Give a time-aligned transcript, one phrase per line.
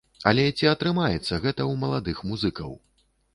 [0.29, 2.75] Але ці атрымаецца гэта ў маладых музыкаў?